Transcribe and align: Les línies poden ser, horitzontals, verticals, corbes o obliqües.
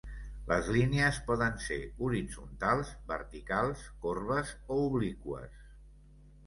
Les 0.51 0.69
línies 0.75 1.19
poden 1.27 1.59
ser, 1.65 1.77
horitzontals, 2.07 2.95
verticals, 3.15 3.85
corbes 4.07 4.57
o 4.59 4.81
obliqües. 4.91 5.63